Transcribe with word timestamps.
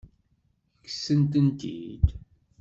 Kksent-ten-id? 0.83 2.05